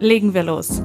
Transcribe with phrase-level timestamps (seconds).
[0.00, 0.80] Legen wir los.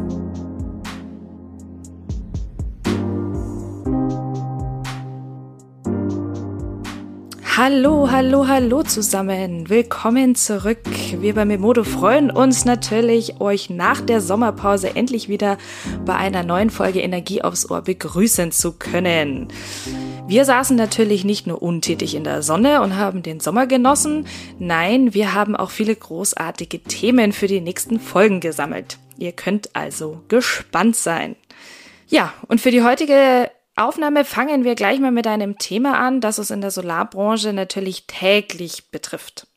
[7.56, 9.70] Hallo, hallo, hallo zusammen.
[9.70, 10.80] Willkommen zurück.
[11.20, 15.60] Wir bei Memodo freuen uns natürlich, euch nach der Sommerpause endlich wieder
[16.04, 19.50] bei einer neuen Folge Energie aufs Ohr begrüßen zu können.
[20.28, 24.26] Wir saßen natürlich nicht nur untätig in der Sonne und haben den Sommer genossen.
[24.58, 28.98] Nein, wir haben auch viele großartige Themen für die nächsten Folgen gesammelt.
[29.18, 31.36] Ihr könnt also gespannt sein.
[32.08, 36.40] Ja, und für die heutige Aufnahme fangen wir gleich mal mit einem Thema an, das
[36.40, 39.48] uns in der Solarbranche natürlich täglich betrifft.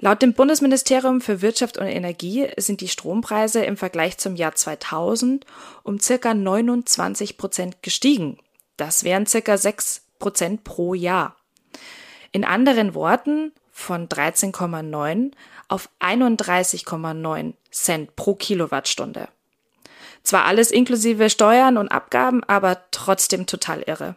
[0.00, 5.46] Laut dem Bundesministerium für Wirtschaft und Energie sind die Strompreise im Vergleich zum Jahr 2000
[5.84, 8.38] um circa 29 Prozent gestiegen.
[8.76, 11.36] Das wären circa 6 Prozent pro Jahr.
[12.32, 15.32] In anderen Worten von 13,9
[15.68, 19.28] auf 31,9 Cent pro Kilowattstunde.
[20.22, 24.16] Zwar alles inklusive Steuern und Abgaben, aber trotzdem total irre.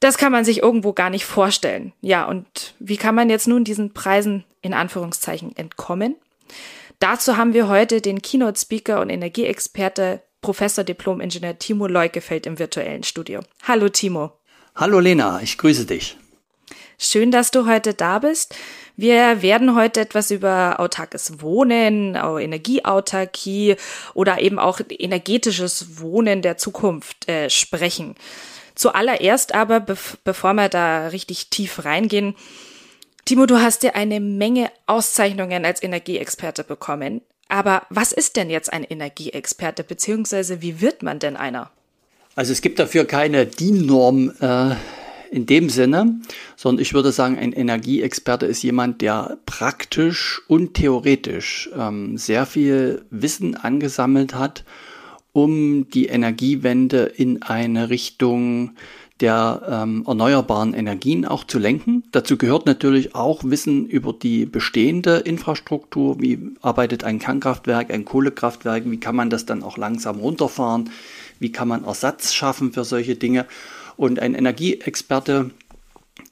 [0.00, 1.92] Das kann man sich irgendwo gar nicht vorstellen.
[2.00, 6.16] Ja, und wie kann man jetzt nun diesen Preisen in Anführungszeichen entkommen?
[6.98, 13.40] Dazu haben wir heute den Keynote-Speaker und Energieexperte Professor Diplom-Ingenieur Timo Leukefeld im virtuellen Studio.
[13.62, 14.32] Hallo Timo.
[14.74, 16.18] Hallo Lena, ich grüße dich.
[16.98, 18.54] Schön, dass du heute da bist.
[18.96, 23.76] Wir werden heute etwas über autarkes Wohnen, Energieautarkie
[24.14, 28.14] oder eben auch energetisches Wohnen der Zukunft äh, sprechen.
[28.76, 32.34] Zuallererst aber, bev bevor wir da richtig tief reingehen,
[33.24, 37.22] Timo, du hast dir eine Menge Auszeichnungen als Energieexperte bekommen.
[37.48, 41.70] Aber was ist denn jetzt ein Energieexperte, beziehungsweise wie wird man denn einer?
[42.36, 44.74] Also es gibt dafür keine DIN-Norm äh,
[45.30, 46.20] in dem Sinne,
[46.56, 53.04] sondern ich würde sagen, ein Energieexperte ist jemand, der praktisch und theoretisch ähm, sehr viel
[53.10, 54.64] Wissen angesammelt hat,
[55.32, 58.72] um die Energiewende in eine Richtung
[59.20, 62.02] der ähm, erneuerbaren Energien auch zu lenken.
[62.10, 66.20] Dazu gehört natürlich auch Wissen über die bestehende Infrastruktur.
[66.20, 68.90] Wie arbeitet ein Kernkraftwerk, ein Kohlekraftwerk?
[68.90, 70.90] Wie kann man das dann auch langsam runterfahren?
[71.38, 73.46] Wie kann man Ersatz schaffen für solche Dinge?
[73.96, 75.50] Und ein Energieexperte,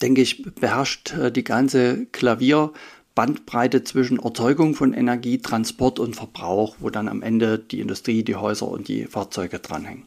[0.01, 6.91] denke ich, beherrscht äh, die ganze Klavierbandbreite zwischen Erzeugung von Energie, Transport und Verbrauch, wo
[6.91, 10.07] dann am Ende die Industrie, die Häuser und die Fahrzeuge dranhängen.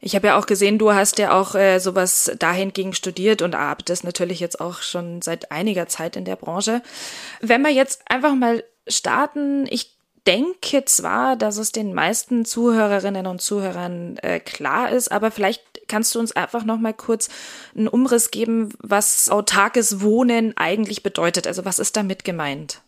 [0.00, 4.04] Ich habe ja auch gesehen, du hast ja auch äh, sowas dahingegen studiert und arbeitest
[4.04, 6.82] natürlich jetzt auch schon seit einiger Zeit in der Branche.
[7.40, 13.40] Wenn wir jetzt einfach mal starten, ich denke zwar, dass es den meisten Zuhörerinnen und
[13.40, 17.28] Zuhörern äh, klar ist, aber vielleicht kannst du uns einfach noch mal kurz
[17.76, 21.46] einen Umriss geben, was autarkes Wohnen eigentlich bedeutet.
[21.46, 22.82] Also was ist damit gemeint?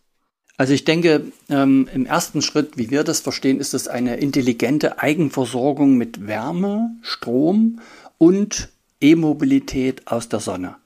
[0.61, 4.99] Also ich denke, ähm, im ersten Schritt, wie wir das verstehen, ist es eine intelligente
[4.99, 7.81] Eigenversorgung mit Wärme, Strom
[8.19, 8.69] und
[9.01, 10.77] E-Mobilität aus der Sonne.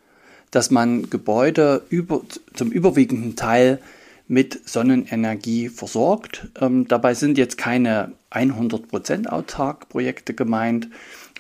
[0.53, 2.21] Dass man Gebäude über,
[2.55, 3.81] zum überwiegenden Teil
[4.29, 6.47] mit Sonnenenergie versorgt.
[6.61, 10.89] Ähm, dabei sind jetzt keine 100% autark Projekte gemeint,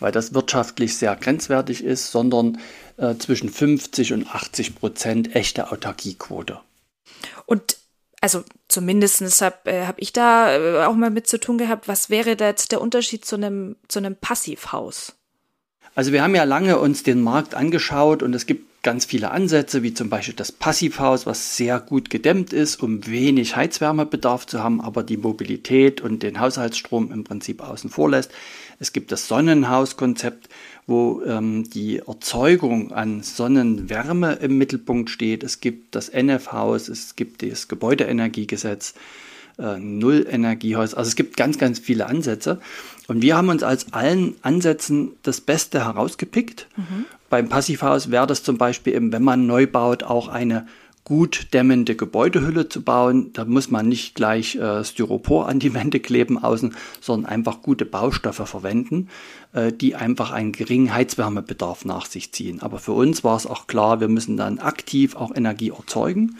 [0.00, 2.58] weil das wirtschaftlich sehr grenzwertig ist, sondern
[2.96, 6.60] äh, zwischen 50 und 80 Prozent echte Autarkiequote.
[7.46, 7.76] Und
[8.20, 12.08] also zumindest habe äh, hab ich da äh, auch mal mit zu tun gehabt, was
[12.08, 15.14] wäre da jetzt der Unterschied zu einem, zu einem Passivhaus?
[15.94, 19.82] Also wir haben ja lange uns den Markt angeschaut und es gibt ganz viele Ansätze,
[19.82, 24.80] wie zum Beispiel das Passivhaus, was sehr gut gedämmt ist, um wenig Heizwärmebedarf zu haben,
[24.80, 28.30] aber die Mobilität und den Haushaltsstrom im Prinzip außen vor lässt.
[28.78, 30.48] Es gibt das Sonnenhauskonzept,
[30.86, 35.42] wo ähm, die Erzeugung an Sonnenwärme im Mittelpunkt steht.
[35.42, 38.94] Es gibt das NF-Haus, es gibt das Gebäudeenergiegesetz,
[39.58, 40.94] äh, Nullenergiehaus.
[40.94, 42.60] Also es gibt ganz, ganz viele Ansätze.
[43.06, 46.66] Und wir haben uns als allen Ansätzen das Beste herausgepickt.
[46.76, 47.04] Mhm.
[47.30, 50.66] Beim Passivhaus wäre das zum Beispiel eben, wenn man neu baut, auch eine
[51.04, 53.32] gut dämmende Gebäudehülle zu bauen.
[53.34, 57.84] Da muss man nicht gleich äh, Styropor an die Wände kleben außen, sondern einfach gute
[57.84, 59.08] Baustoffe verwenden,
[59.52, 62.62] äh, die einfach einen geringen Heizwärmebedarf nach sich ziehen.
[62.62, 66.36] Aber für uns war es auch klar, wir müssen dann aktiv auch Energie erzeugen,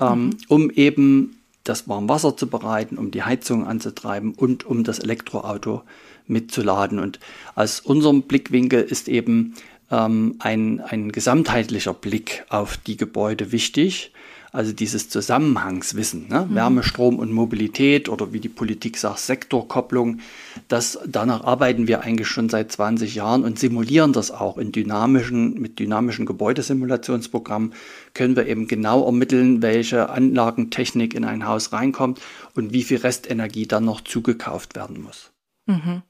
[0.00, 0.36] ähm, mhm.
[0.48, 5.82] um eben das Warmwasser zu bereiten, um die Heizung anzutreiben und um das Elektroauto
[6.26, 6.98] mitzuladen.
[6.98, 7.20] Und
[7.54, 9.54] aus unserem Blickwinkel ist eben
[9.90, 14.12] ähm, ein, ein gesamtheitlicher Blick auf die Gebäude wichtig.
[14.54, 16.46] Also dieses Zusammenhangswissen, ne?
[16.48, 16.54] Mhm.
[16.54, 20.20] Wärme, Strom und Mobilität oder wie die Politik sagt, Sektorkopplung,
[20.68, 25.60] das, danach arbeiten wir eigentlich schon seit 20 Jahren und simulieren das auch in dynamischen,
[25.60, 27.72] mit dynamischen Gebäudesimulationsprogrammen
[28.14, 32.20] können wir eben genau ermitteln, welche Anlagentechnik in ein Haus reinkommt
[32.54, 35.32] und wie viel Restenergie dann noch zugekauft werden muss.
[35.66, 36.02] Mhm.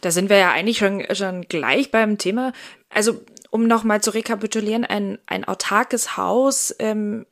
[0.00, 2.52] Da sind wir ja eigentlich schon, schon gleich beim Thema.
[2.88, 7.26] Also, um nochmal zu rekapitulieren, ein, ein autarkes Haus ähm,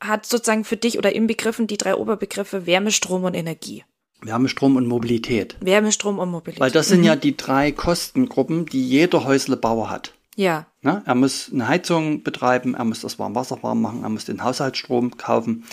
[0.00, 3.84] hat sozusagen für dich oder im Begriffen die drei Oberbegriffe Wärme, Strom und Energie.
[4.22, 5.56] Wärme, Strom und Mobilität.
[5.60, 6.60] Wärme, Strom und Mobilität.
[6.60, 7.06] Weil das sind mhm.
[7.06, 10.14] ja die drei Kostengruppen, die jeder Häuslebauer hat.
[10.36, 10.66] Ja.
[10.82, 14.42] Na, er muss eine Heizung betreiben, er muss das Warmwasser warm machen, er muss den
[14.42, 15.64] Haushaltsstrom kaufen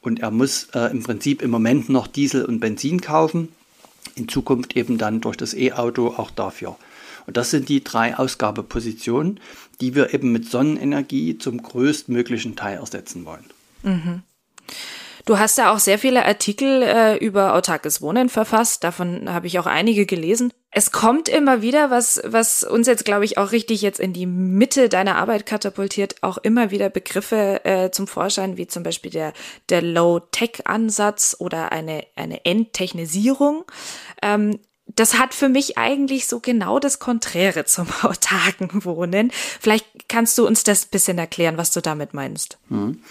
[0.00, 3.48] und er muss äh, im Prinzip im Moment noch Diesel und Benzin kaufen.
[4.18, 6.76] In Zukunft eben dann durch das E-Auto auch dafür.
[7.26, 9.38] Und das sind die drei Ausgabepositionen,
[9.80, 13.44] die wir eben mit Sonnenenergie zum größtmöglichen Teil ersetzen wollen.
[13.82, 14.22] Mhm.
[15.28, 18.82] Du hast ja auch sehr viele Artikel äh, über autarkes Wohnen verfasst.
[18.82, 20.54] Davon habe ich auch einige gelesen.
[20.70, 24.24] Es kommt immer wieder, was, was uns jetzt, glaube ich, auch richtig jetzt in die
[24.24, 29.34] Mitte deiner Arbeit katapultiert, auch immer wieder Begriffe äh, zum Vorschein, wie zum Beispiel der,
[29.68, 33.66] der Low-Tech-Ansatz oder eine, eine Enttechnisierung.
[34.22, 39.30] Ähm, das hat für mich eigentlich so genau das Konträre zum autarken Wohnen.
[39.60, 42.56] Vielleicht kannst du uns das bisschen erklären, was du damit meinst.
[42.70, 43.02] Mhm.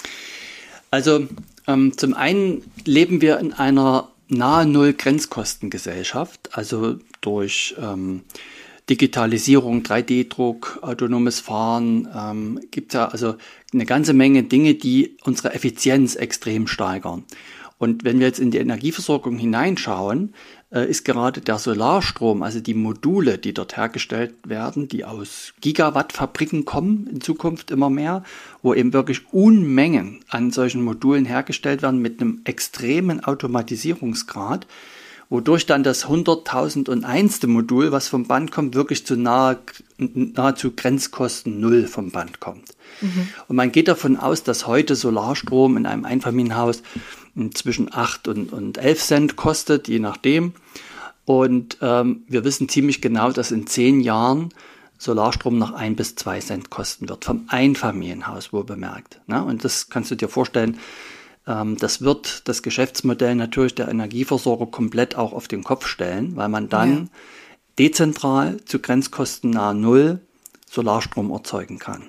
[0.89, 1.27] Also
[1.67, 8.21] ähm, zum einen leben wir in einer nahe Null Grenzkostengesellschaft, also durch ähm,
[8.89, 13.35] Digitalisierung, 3D-Druck, autonomes Fahren, ähm, gibt ja also
[13.73, 17.25] eine ganze Menge Dinge, die unsere Effizienz extrem steigern.
[17.79, 20.33] Und wenn wir jetzt in die Energieversorgung hineinschauen,
[20.69, 27.07] ist gerade der Solarstrom, also die Module, die dort hergestellt werden, die aus Gigawattfabriken kommen,
[27.07, 28.23] in Zukunft immer mehr,
[28.61, 34.67] wo eben wirklich Unmengen an solchen Modulen hergestellt werden mit einem extremen Automatisierungsgrad,
[35.29, 37.47] wodurch dann das 100.001.
[37.47, 39.59] Modul, was vom Band kommt, wirklich zu nahe,
[39.97, 42.75] nahezu Grenzkosten Null vom Band kommt.
[42.99, 43.29] Mhm.
[43.47, 46.83] Und man geht davon aus, dass heute Solarstrom in einem Einfamilienhaus
[47.53, 50.53] zwischen 8 und, und 11 Cent kostet, je nachdem.
[51.25, 54.49] Und ähm, wir wissen ziemlich genau, dass in zehn Jahren
[54.97, 59.19] Solarstrom noch ein bis zwei Cent kosten wird, vom Einfamilienhaus wohl bemerkt.
[59.27, 59.43] Ne?
[59.43, 60.79] Und das kannst du dir vorstellen,
[61.45, 66.49] ähm, das wird das Geschäftsmodell natürlich der Energieversorger komplett auch auf den Kopf stellen, weil
[66.49, 67.05] man dann ja.
[67.79, 70.19] dezentral zu Grenzkosten nahe Null
[70.69, 72.03] Solarstrom erzeugen kann.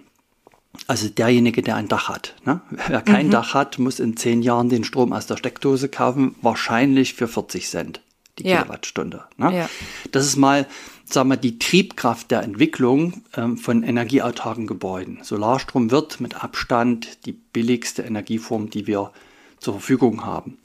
[0.87, 2.35] Also derjenige, der ein Dach hat.
[2.45, 2.61] Ne?
[2.89, 3.31] Wer kein mhm.
[3.31, 7.69] Dach hat, muss in zehn Jahren den Strom aus der Steckdose kaufen, wahrscheinlich für 40
[7.69, 8.01] Cent
[8.39, 8.63] die ja.
[8.63, 9.25] Kilowattstunde.
[9.37, 9.57] Ne?
[9.57, 9.71] Ja.
[10.13, 10.67] Das ist mal,
[11.05, 15.19] sagen wir, die Triebkraft der Entwicklung ähm, von energieautarken Gebäuden.
[15.23, 19.13] Solarstrom wird mit Abstand die billigste Energieform, die wir
[19.59, 20.59] zur Verfügung haben.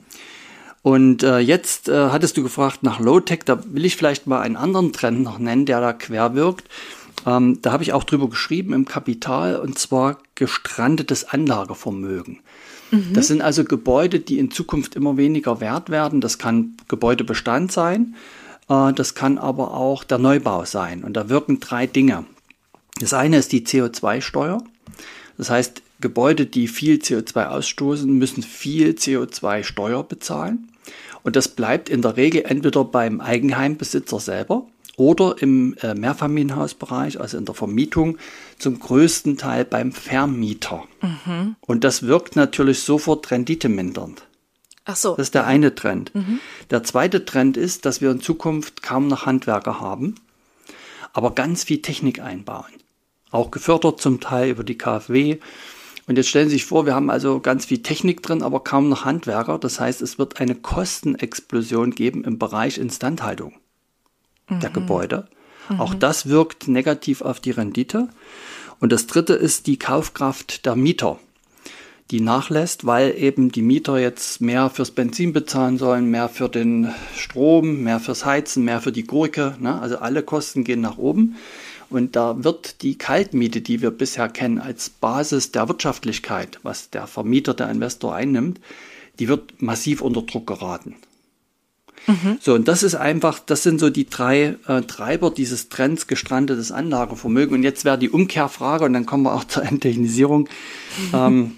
[0.81, 4.57] Und äh, jetzt äh, hattest du gefragt nach Low-Tech, da will ich vielleicht mal einen
[4.57, 6.67] anderen Trend noch nennen, der da quer wirkt.
[7.25, 12.39] Ähm, da habe ich auch drüber geschrieben im Kapital, und zwar gestrandetes Anlagevermögen.
[12.91, 13.13] Mhm.
[13.13, 16.21] Das sind also Gebäude, die in Zukunft immer weniger wert werden.
[16.21, 18.15] Das kann Gebäudebestand sein,
[18.69, 21.03] äh, das kann aber auch der Neubau sein.
[21.03, 22.25] Und da wirken drei Dinge.
[22.99, 24.63] Das eine ist die CO2-Steuer.
[25.37, 30.69] Das heißt, Gebäude, die viel CO2 ausstoßen, müssen viel CO2-Steuer bezahlen.
[31.23, 37.37] Und das bleibt in der Regel entweder beim Eigenheimbesitzer selber oder im äh, Mehrfamilienhausbereich, also
[37.37, 38.17] in der Vermietung,
[38.59, 40.83] zum größten Teil beim Vermieter.
[41.01, 41.55] Mhm.
[41.61, 44.27] Und das wirkt natürlich sofort renditemindernd.
[44.85, 45.15] Ach so.
[45.15, 46.13] Das ist der eine Trend.
[46.13, 46.39] Mhm.
[46.69, 50.15] Der zweite Trend ist, dass wir in Zukunft kaum noch Handwerker haben,
[51.13, 52.65] aber ganz viel Technik einbauen.
[53.31, 55.39] Auch gefördert zum Teil über die KfW.
[56.05, 58.89] Und jetzt stellen Sie sich vor, wir haben also ganz viel Technik drin, aber kaum
[58.89, 59.57] noch Handwerker.
[59.57, 63.53] Das heißt, es wird eine Kostenexplosion geben im Bereich Instandhaltung
[64.59, 64.73] der mhm.
[64.73, 65.27] Gebäude.
[65.69, 65.79] Mhm.
[65.79, 68.09] Auch das wirkt negativ auf die Rendite.
[68.79, 71.19] Und das dritte ist die Kaufkraft der Mieter,
[72.11, 76.89] die nachlässt, weil eben die Mieter jetzt mehr fürs Benzin bezahlen sollen, mehr für den
[77.15, 79.55] Strom, mehr fürs Heizen, mehr für die Gurke.
[79.59, 79.79] Ne?
[79.79, 81.37] Also alle Kosten gehen nach oben.
[81.89, 87.07] Und da wird die Kaltmiete, die wir bisher kennen als Basis der Wirtschaftlichkeit, was der
[87.07, 88.59] Vermieter, der Investor einnimmt,
[89.19, 90.95] die wird massiv unter Druck geraten.
[92.07, 92.37] Mhm.
[92.41, 96.71] So, und das ist einfach, das sind so die drei äh, Treiber dieses Trends gestrandetes
[96.71, 97.55] Anlagevermögen.
[97.55, 100.41] Und jetzt wäre die Umkehrfrage, und dann kommen wir auch zur Enttechnisierung.
[100.41, 101.13] Mhm.
[101.13, 101.51] Ähm,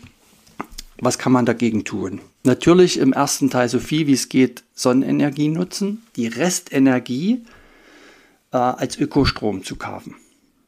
[1.00, 2.22] Was kann man dagegen tun?
[2.44, 7.44] Natürlich im ersten Teil so viel wie es geht Sonnenenergie nutzen, die Restenergie
[8.52, 10.16] äh, als Ökostrom zu kaufen.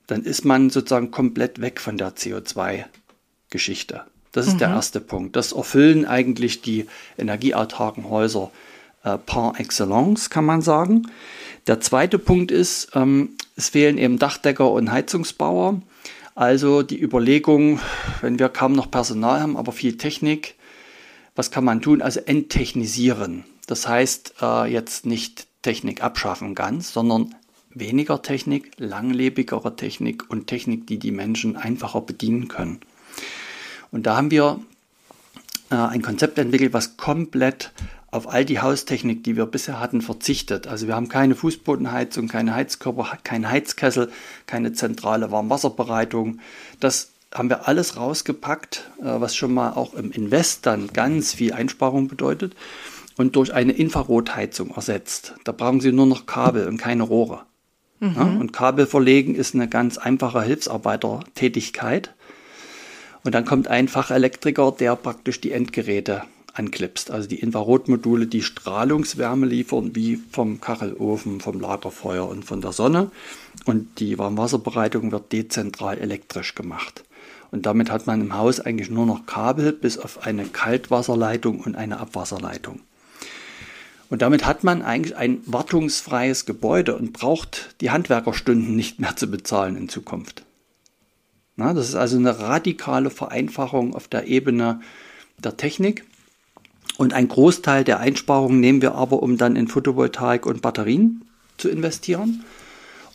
[0.07, 4.05] Dann ist man sozusagen komplett weg von der CO2-Geschichte.
[4.31, 4.59] Das ist mhm.
[4.59, 5.35] der erste Punkt.
[5.35, 8.51] Das erfüllen eigentlich die energieautarken Häuser
[9.07, 11.09] äh, par excellence, kann man sagen.
[11.67, 15.81] Der zweite Punkt ist, ähm, es fehlen eben Dachdecker und Heizungsbauer.
[16.35, 17.79] Also die Überlegung,
[18.21, 20.55] wenn wir kaum noch Personal haben, aber viel Technik,
[21.35, 22.01] was kann man tun?
[22.01, 23.43] Also enttechnisieren.
[23.65, 27.35] Das heißt äh, jetzt nicht Technik abschaffen ganz, sondern
[27.69, 32.79] weniger Technik, langlebigere Technik und Technik, die die Menschen einfacher bedienen können.
[33.91, 34.59] Und da haben wir
[35.69, 37.71] äh, ein Konzept entwickelt, was komplett
[38.09, 40.67] auf all die Haustechnik, die wir bisher hatten, verzichtet.
[40.67, 44.11] Also wir haben keine Fußbodenheizung, keine Heizkörper, kein Heizkessel,
[44.45, 46.39] keine zentrale Warmwasserbereitung.
[46.79, 51.53] Das haben wir alles rausgepackt, äh, was schon mal auch im Invest dann ganz viel
[51.53, 52.55] Einsparung bedeutet
[53.17, 55.35] und durch eine Infrarotheizung ersetzt.
[55.43, 57.41] Da brauchen Sie nur noch Kabel und keine Rohre.
[57.99, 58.13] Mhm.
[58.15, 62.13] Ja, und Kabel verlegen ist eine ganz einfache Hilfsarbeitertätigkeit.
[63.23, 66.21] Und dann kommt ein Fachelektriker, der praktisch die Endgeräte
[66.57, 67.11] anklipst.
[67.11, 73.11] Also die Infrarotmodule, die Strahlungswärme liefern, wie vom Kachelofen, vom Lagerfeuer und von der Sonne.
[73.65, 77.03] Und die Warmwasserbereitung wird dezentral elektrisch gemacht.
[77.51, 81.75] Und damit hat man im Haus eigentlich nur noch Kabel bis auf eine Kaltwasserleitung und
[81.75, 82.81] eine Abwasserleitung.
[84.09, 89.27] Und damit hat man eigentlich ein wartungsfreies Gebäude und braucht die Handwerkerstunden nicht mehr zu
[89.27, 90.43] bezahlen in Zukunft.
[91.55, 94.81] Na, das ist also eine radikale Vereinfachung auf der Ebene
[95.43, 96.05] der Technik.
[96.97, 101.23] Und ein Großteil der Einsparungen nehmen wir aber, um dann in Photovoltaik und Batterien
[101.57, 102.43] zu investieren,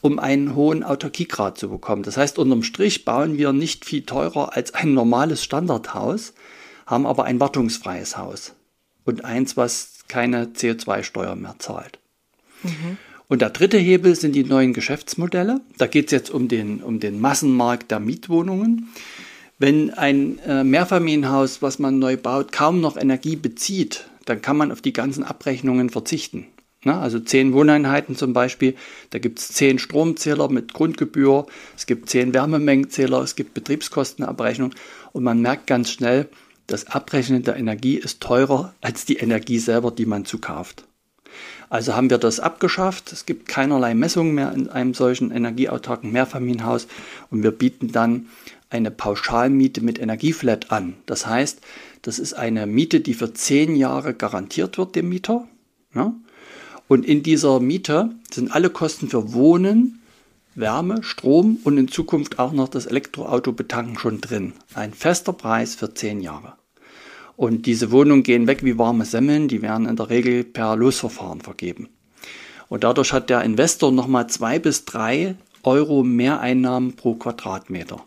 [0.01, 2.05] um einen hohen Autarkiegrad zu bekommen.
[2.05, 6.33] Das heißt, unterm Strich bauen wir nicht viel teurer als ein normales Standardhaus,
[6.87, 8.55] haben aber ein wartungsfreies Haus
[9.05, 11.99] und eins, was keine CO2-Steuer mehr zahlt.
[12.63, 12.99] Mhm.
[13.29, 15.61] Und der dritte Hebel sind die neuen Geschäftsmodelle.
[15.79, 18.91] Da geht es jetzt um den, um den Massenmarkt der Mietwohnungen.
[19.63, 24.73] Wenn ein äh, Mehrfamilienhaus, was man neu baut, kaum noch Energie bezieht, dann kann man
[24.73, 26.49] auf die ganzen Abrechnungen verzichten.
[26.83, 28.75] Na, also zehn Wohneinheiten zum Beispiel,
[29.11, 34.75] da gibt es zehn Stromzähler mit Grundgebühr, es gibt zehn Wärmemengenzähler, es gibt Betriebskostenabrechnung
[35.13, 36.29] und man merkt ganz schnell,
[36.67, 40.83] das Abrechnen der Energie ist teurer als die Energie selber, die man zukauft.
[41.71, 43.13] Also haben wir das abgeschafft.
[43.13, 46.87] Es gibt keinerlei Messungen mehr in einem solchen energieautarken Mehrfamilienhaus
[47.31, 48.27] und wir bieten dann
[48.73, 50.95] eine Pauschalmiete mit Energieflat an.
[51.07, 51.61] Das heißt,
[52.03, 55.47] das ist eine Miete, die für zehn Jahre garantiert wird dem Mieter.
[55.95, 56.15] Ja?
[56.89, 60.01] Und in dieser Miete sind alle Kosten für Wohnen,
[60.55, 64.53] Wärme, Strom und in Zukunft auch noch das Elektroauto betanken schon drin.
[64.75, 66.55] Ein fester Preis für zehn Jahre.
[67.37, 71.41] Und diese Wohnungen gehen weg wie warme Semmeln, die werden in der Regel per Losverfahren
[71.41, 71.89] vergeben.
[72.69, 78.05] Und dadurch hat der Investor nochmal zwei bis drei Euro Mehreinnahmen pro Quadratmeter.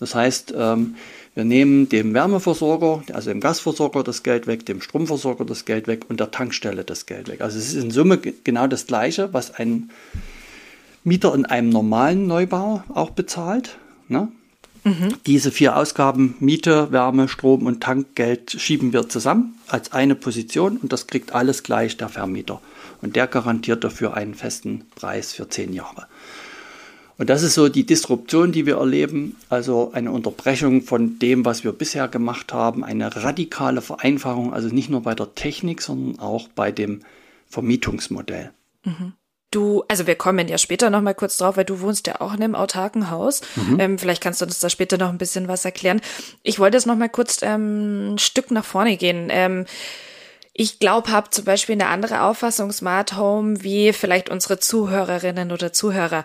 [0.00, 0.96] Das heißt, ähm,
[1.34, 6.06] wir nehmen dem Wärmeversorger, also dem Gasversorger das Geld weg, dem Stromversorger das Geld weg
[6.08, 7.40] und der Tankstelle das Geld weg.
[7.42, 9.90] Also es ist in Summe genau das Gleiche, was ein
[11.04, 13.78] Mieter in einem normalen Neubau auch bezahlt.
[14.08, 14.28] Ne?
[14.84, 15.14] Mhm.
[15.26, 20.92] Diese vier Ausgaben, Miete, Wärme, Strom und Tankgeld, schieben wir zusammen als eine Position und
[20.92, 22.60] das kriegt alles gleich der Vermieter.
[23.02, 26.06] Und der garantiert dafür einen festen Preis für zehn Jahre.
[27.20, 31.64] Und das ist so die Disruption, die wir erleben, also eine Unterbrechung von dem, was
[31.64, 36.48] wir bisher gemacht haben, eine radikale Vereinfachung, also nicht nur bei der Technik, sondern auch
[36.48, 37.00] bei dem
[37.46, 38.52] Vermietungsmodell.
[38.84, 39.12] Mhm.
[39.50, 42.32] Du, also wir kommen ja später noch mal kurz drauf, weil du wohnst ja auch
[42.32, 43.42] in einem autarken Haus.
[43.54, 43.80] Mhm.
[43.80, 46.00] Ähm, vielleicht kannst du uns da später noch ein bisschen was erklären.
[46.42, 49.28] Ich wollte jetzt noch mal kurz ähm, ein Stück nach vorne gehen.
[49.28, 49.66] Ähm,
[50.54, 55.74] ich glaube, habe zum Beispiel eine andere Auffassung Smart Home wie vielleicht unsere Zuhörerinnen oder
[55.74, 56.24] Zuhörer.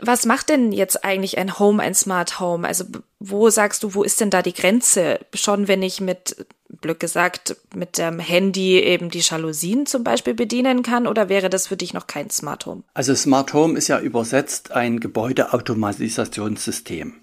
[0.00, 2.66] Was macht denn jetzt eigentlich ein Home, ein Smart Home?
[2.66, 2.84] Also
[3.20, 5.20] wo sagst du, wo ist denn da die Grenze?
[5.34, 6.46] Schon wenn ich mit
[6.80, 11.68] blöd gesagt, mit dem Handy eben die Jalousien zum Beispiel bedienen kann oder wäre das
[11.68, 12.82] für dich noch kein Smart Home?
[12.94, 17.14] Also Smart Home ist ja übersetzt ein Gebäudeautomatisierungssystem,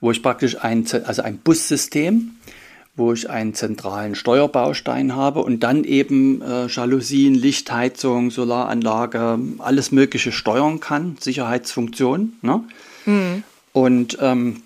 [0.00, 2.36] wo ich praktisch ein, also ein Bussystem,
[2.98, 10.32] wo ich einen zentralen Steuerbaustein habe und dann eben äh, Jalousien, Lichtheizung, Solaranlage, alles Mögliche
[10.32, 12.38] steuern kann, Sicherheitsfunktionen.
[12.42, 12.64] Ne?
[13.06, 13.42] Mhm.
[13.72, 14.62] Und ähm,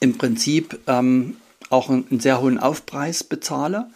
[0.00, 1.36] im Prinzip ähm,
[1.70, 3.86] auch einen, sehr hohen Aufpreis bezahle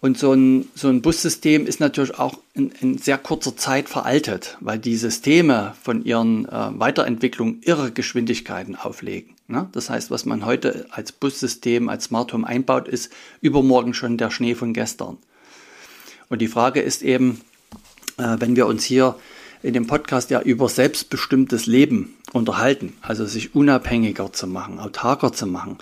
[0.00, 4.56] Und so ein, so ein Bussystem ist natürlich auch in, in sehr kurzer Zeit veraltet,
[4.60, 9.34] weil die Systeme von ihren äh, Weiterentwicklungen irre Geschwindigkeiten auflegen.
[9.48, 9.68] Ne?
[9.72, 14.30] Das heißt, was man heute als Bussystem, als Smart Home einbaut, ist übermorgen schon der
[14.30, 15.18] Schnee von gestern.
[16.28, 17.40] Und die Frage ist eben,
[18.18, 19.16] äh, wenn wir uns hier
[19.64, 25.46] in dem Podcast ja über selbstbestimmtes Leben unterhalten, also sich unabhängiger zu machen, autarker zu
[25.46, 25.78] machen,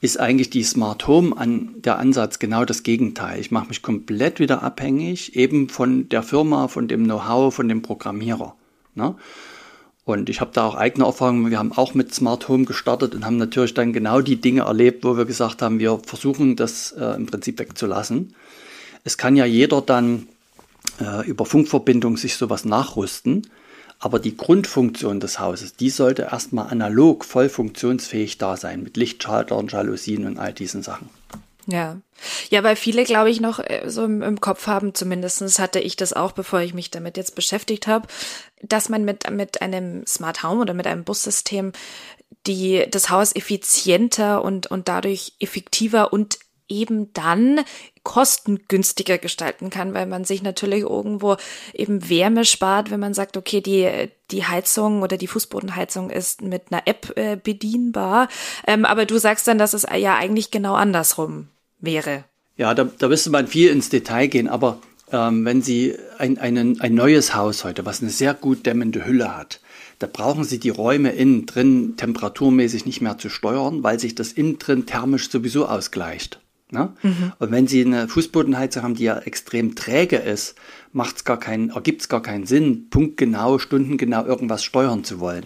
[0.00, 3.38] ist eigentlich die Smart Home an der Ansatz genau das Gegenteil.
[3.38, 7.82] Ich mache mich komplett wieder abhängig, eben von der Firma, von dem Know-how, von dem
[7.82, 8.54] Programmierer.
[8.94, 9.14] Ne?
[10.04, 11.50] Und ich habe da auch eigene Erfahrungen.
[11.50, 15.04] Wir haben auch mit Smart Home gestartet und haben natürlich dann genau die Dinge erlebt,
[15.04, 18.34] wo wir gesagt haben, wir versuchen das äh, im Prinzip wegzulassen.
[19.04, 20.28] Es kann ja jeder dann
[20.98, 23.46] äh, über Funkverbindung sich sowas nachrüsten.
[24.00, 29.68] Aber die Grundfunktion des Hauses, die sollte erstmal analog voll funktionsfähig da sein, mit Lichtschaltern,
[29.68, 31.10] Jalousien und all diesen Sachen.
[31.66, 31.98] Ja.
[32.50, 35.96] Ja, weil viele, glaube ich, noch äh, so im, im Kopf haben, zumindestens hatte ich
[35.96, 38.08] das auch, bevor ich mich damit jetzt beschäftigt habe,
[38.62, 41.72] dass man mit, mit einem Smart Home oder mit einem Bussystem
[42.46, 46.38] die, das Haus effizienter und, und dadurch effektiver und
[46.68, 47.60] eben dann
[48.10, 51.36] kostengünstiger gestalten kann, weil man sich natürlich irgendwo
[51.72, 53.88] eben Wärme spart, wenn man sagt, okay, die,
[54.32, 58.26] die Heizung oder die Fußbodenheizung ist mit einer App äh, bedienbar.
[58.66, 61.46] Ähm, aber du sagst dann, dass es ja eigentlich genau andersrum
[61.78, 62.24] wäre.
[62.56, 64.80] Ja, da, da müsste man viel ins Detail gehen, aber
[65.12, 69.36] ähm, wenn Sie ein, ein, ein neues Haus heute, was eine sehr gut dämmende Hülle
[69.36, 69.60] hat,
[70.00, 74.32] da brauchen Sie die Räume innen drin temperaturmäßig nicht mehr zu steuern, weil sich das
[74.32, 76.40] innen drin thermisch sowieso ausgleicht.
[76.72, 76.92] Ne?
[77.02, 77.32] Mhm.
[77.38, 80.54] Und wenn Sie eine Fußbodenheizung haben, die ja extrem träge ist,
[80.92, 85.44] macht's gar keinen, ergibt es gar keinen Sinn, punktgenau, stundengenau irgendwas steuern zu wollen.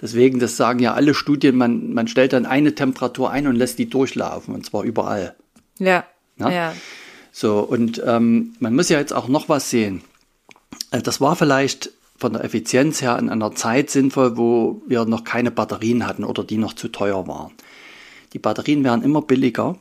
[0.00, 3.78] Deswegen, das sagen ja alle Studien, man, man stellt dann eine Temperatur ein und lässt
[3.78, 5.34] die durchlaufen, und zwar überall.
[5.78, 6.04] Ja.
[6.36, 6.54] Ne?
[6.54, 6.74] ja.
[7.32, 10.02] So, und ähm, man muss ja jetzt auch noch was sehen.
[10.90, 15.24] Äh, das war vielleicht von der Effizienz her in einer Zeit sinnvoll, wo wir noch
[15.24, 17.52] keine Batterien hatten oder die noch zu teuer waren.
[18.32, 19.76] Die Batterien werden immer billiger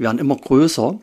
[0.00, 0.98] die werden immer größer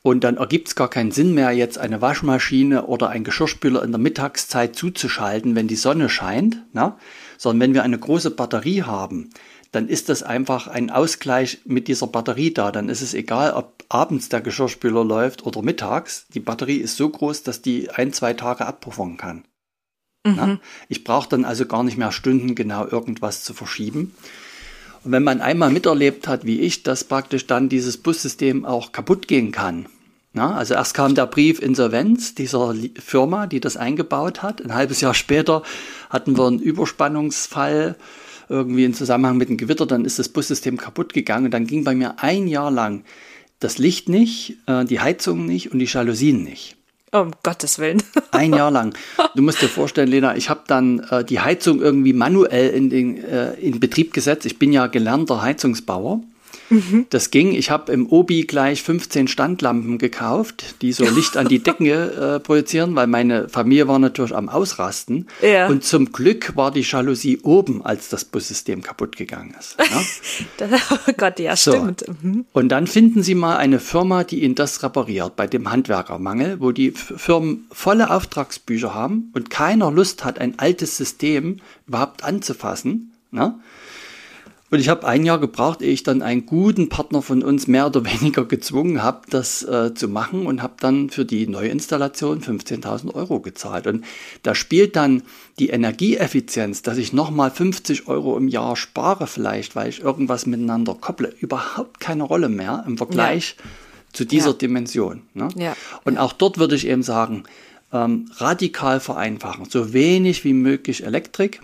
[0.00, 3.90] und dann ergibt es gar keinen Sinn mehr, jetzt eine Waschmaschine oder ein Geschirrspüler in
[3.90, 6.96] der Mittagszeit zuzuschalten, wenn die Sonne scheint, na?
[7.36, 9.28] sondern wenn wir eine große Batterie haben,
[9.70, 12.72] dann ist das einfach ein Ausgleich mit dieser Batterie da.
[12.72, 16.26] Dann ist es egal, ob abends der Geschirrspüler läuft oder mittags.
[16.32, 19.44] Die Batterie ist so groß, dass die ein, zwei Tage abpuffern kann.
[20.24, 20.58] Mhm.
[20.88, 24.14] Ich brauche dann also gar nicht mehr Stunden genau irgendwas zu verschieben.
[25.04, 29.28] Und wenn man einmal miterlebt hat, wie ich, dass praktisch dann dieses Bussystem auch kaputt
[29.28, 29.86] gehen kann.
[30.32, 34.62] Na, also erst kam der Brief Insolvenz dieser Firma, die das eingebaut hat.
[34.62, 35.62] Ein halbes Jahr später
[36.10, 37.96] hatten wir einen Überspannungsfall
[38.48, 39.86] irgendwie im Zusammenhang mit dem Gewitter.
[39.86, 41.46] Dann ist das Bussystem kaputt gegangen.
[41.46, 43.04] Und dann ging bei mir ein Jahr lang
[43.60, 46.77] das Licht nicht, äh, die Heizung nicht und die Jalousien nicht.
[47.10, 48.02] Um Gottes Willen.
[48.32, 48.94] Ein Jahr lang.
[49.34, 53.24] Du musst dir vorstellen, Lena, ich habe dann äh, die Heizung irgendwie manuell in, den,
[53.24, 54.44] äh, in Betrieb gesetzt.
[54.46, 56.20] Ich bin ja gelernter Heizungsbauer.
[56.70, 57.06] Mhm.
[57.10, 57.52] Das ging.
[57.52, 62.40] Ich habe im Obi gleich 15 Standlampen gekauft, die so Licht an die Decken äh,
[62.40, 65.26] projizieren, weil meine Familie war natürlich am Ausrasten.
[65.42, 65.68] Ja.
[65.68, 69.76] Und zum Glück war die Jalousie oben, als das Bussystem kaputt gegangen ist.
[70.58, 70.66] Ja?
[70.90, 71.72] oh Gott, ja, so.
[71.72, 72.04] stimmt.
[72.22, 72.44] Mhm.
[72.52, 76.72] Und dann finden Sie mal eine Firma, die Ihnen das repariert, bei dem Handwerkermangel, wo
[76.72, 83.12] die Firmen volle Auftragsbücher haben und keiner Lust hat, ein altes System überhaupt anzufassen.
[83.30, 83.54] Ne?
[84.70, 87.86] Und ich habe ein Jahr gebraucht, ehe ich dann einen guten Partner von uns mehr
[87.86, 93.14] oder weniger gezwungen habe, das äh, zu machen und habe dann für die Neuinstallation 15.000
[93.14, 93.86] Euro gezahlt.
[93.86, 94.04] Und
[94.42, 95.22] da spielt dann
[95.58, 100.94] die Energieeffizienz, dass ich nochmal 50 Euro im Jahr spare vielleicht, weil ich irgendwas miteinander
[100.94, 103.64] kopple, überhaupt keine Rolle mehr im Vergleich ja.
[104.12, 104.54] zu dieser ja.
[104.54, 105.22] Dimension.
[105.32, 105.48] Ne?
[105.56, 105.76] Ja.
[106.04, 107.44] Und auch dort würde ich eben sagen,
[107.90, 111.62] ähm, radikal vereinfachen, so wenig wie möglich Elektrik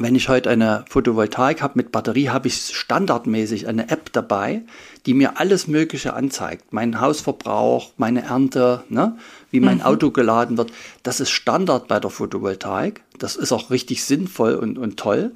[0.00, 4.62] wenn ich heute eine Photovoltaik habe mit Batterie, habe ich standardmäßig eine App dabei,
[5.06, 6.72] die mir alles Mögliche anzeigt.
[6.72, 9.16] Mein Hausverbrauch, meine Ernte, ne?
[9.50, 9.82] wie mein mhm.
[9.82, 10.72] Auto geladen wird.
[11.02, 13.02] Das ist Standard bei der Photovoltaik.
[13.18, 15.32] Das ist auch richtig sinnvoll und, und toll.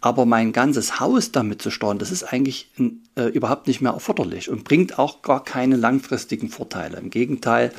[0.00, 2.70] Aber mein ganzes Haus damit zu steuern, das ist eigentlich
[3.16, 6.98] äh, überhaupt nicht mehr erforderlich und bringt auch gar keine langfristigen Vorteile.
[6.98, 7.72] Im Gegenteil,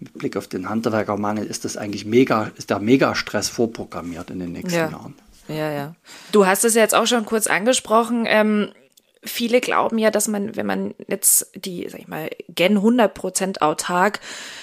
[0.00, 4.52] mit Blick auf den Handwerkermangel ist das eigentlich mega, ist der Megastress vorprogrammiert in den
[4.52, 4.90] nächsten ja.
[4.90, 5.14] Jahren.
[5.48, 5.94] Ja, ja.
[6.32, 8.24] Du hast es ja jetzt auch schon kurz angesprochen.
[8.26, 8.72] Ähm,
[9.24, 14.20] viele glauben ja, dass man, wenn man jetzt die, sag ich mal, gen 100% autark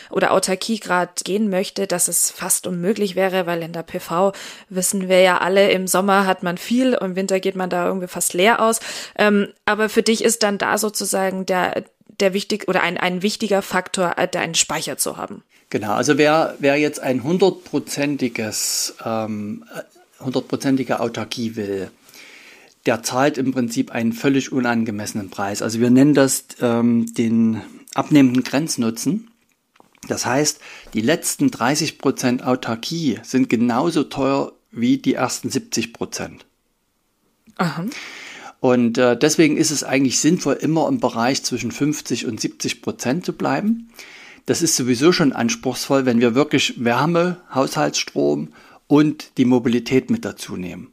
[0.10, 4.32] oder Autarkie gerade gehen möchte, dass es fast unmöglich wäre, weil in der PV
[4.70, 8.08] wissen wir ja alle, im Sommer hat man viel, im Winter geht man da irgendwie
[8.08, 8.80] fast leer aus.
[9.18, 11.84] Ähm, aber für dich ist dann da sozusagen der,
[12.20, 15.44] der wichtig oder ein, ein wichtiger Faktor, äh, einen Speicher zu haben.
[15.70, 19.66] Genau, also wer, wer jetzt ein hundertprozentiges, ähm,
[20.20, 21.92] hundertprozentige Autarkie will,
[22.86, 25.62] der zahlt im Prinzip einen völlig unangemessenen Preis.
[25.62, 27.62] Also wir nennen das ähm, den
[27.94, 29.30] abnehmenden Grenznutzen.
[30.08, 30.60] Das heißt,
[30.94, 36.46] die letzten 30 Prozent Autarkie sind genauso teuer wie die ersten 70 Prozent.
[37.56, 37.86] Aha.
[38.60, 43.26] Und äh, deswegen ist es eigentlich sinnvoll, immer im Bereich zwischen 50 und 70 Prozent
[43.26, 43.90] zu bleiben.
[44.46, 48.50] Das ist sowieso schon anspruchsvoll, wenn wir wirklich Wärme, Haushaltsstrom
[48.88, 50.92] und die Mobilität mit dazu nehmen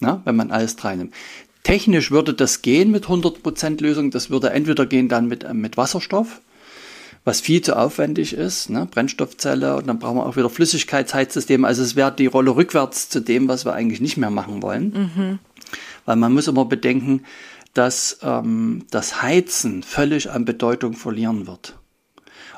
[0.00, 1.14] na, wenn man alles drei nimmt.
[1.62, 4.10] Technisch würde das gehen mit 100% Lösung.
[4.10, 6.40] Das würde entweder gehen dann mit, äh, mit Wasserstoff,
[7.24, 8.86] was viel zu aufwendig ist, ne?
[8.90, 11.66] Brennstoffzelle und dann brauchen wir auch wieder Flüssigkeitsheizsysteme.
[11.66, 15.10] Also es wäre die Rolle rückwärts zu dem, was wir eigentlich nicht mehr machen wollen.
[15.14, 15.38] Mhm.
[16.06, 17.24] Weil man muss immer bedenken,
[17.74, 21.76] dass ähm, das Heizen völlig an Bedeutung verlieren wird.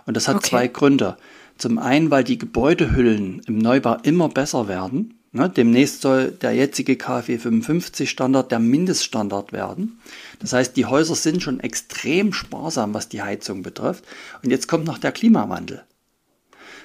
[0.06, 0.48] Und das hat okay.
[0.48, 1.16] zwei Gründe.
[1.60, 5.18] Zum einen, weil die Gebäudehüllen im Neubau immer besser werden.
[5.32, 10.00] Ne, demnächst soll der jetzige KfW 55 Standard der Mindeststandard werden.
[10.38, 14.04] Das heißt, die Häuser sind schon extrem sparsam, was die Heizung betrifft.
[14.42, 15.84] Und jetzt kommt noch der Klimawandel.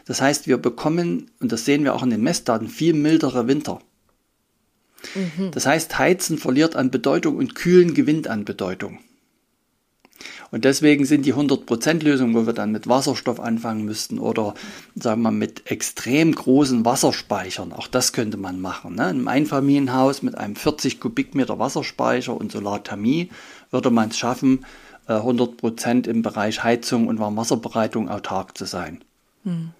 [0.04, 3.80] Das heißt, wir bekommen, und das sehen wir auch in den Messdaten, viel mildere Winter.
[5.16, 5.52] Mhm.
[5.52, 9.00] Das heißt, Heizen verliert an Bedeutung und Kühlen gewinnt an Bedeutung.
[10.52, 14.54] Und deswegen sind die 100%-Lösungen, wo wir dann mit Wasserstoff anfangen müssten oder
[14.96, 18.96] sagen wir mit extrem großen Wasserspeichern, auch das könnte man machen.
[18.96, 19.04] Ne?
[19.04, 23.30] In einem Einfamilienhaus mit einem 40 Kubikmeter Wasserspeicher und Solarthermie
[23.72, 24.66] würde man es schaffen,
[25.08, 29.04] 100% äh, im Bereich Heizung und Warmwasserbereitung autark zu sein.
[29.44, 29.72] Hm.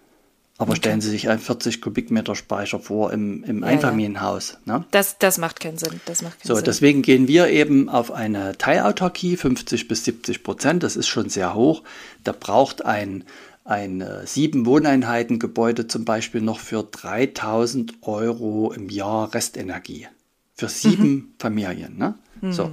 [0.58, 4.58] Aber stellen Sie sich einen 40 Kubikmeter Speicher vor im, im ja, Einfamilienhaus.
[4.64, 4.86] Ne?
[4.92, 6.00] Das, das macht keinen Sinn.
[6.06, 6.64] Das macht keinen so, Sinn.
[6.64, 10.84] deswegen gehen wir eben auf eine Teilautarkie, 50 bis 70 Prozent.
[10.84, 11.84] Das ist schon sehr hoch.
[12.24, 13.26] Da braucht ein,
[13.66, 20.08] ein äh, sieben Wohneinheiten Gebäude zum Beispiel noch für 3000 Euro im Jahr Restenergie.
[20.54, 21.34] Für sieben mhm.
[21.38, 21.98] Familien.
[21.98, 22.16] Ne?
[22.40, 22.54] Mhm.
[22.54, 22.72] So.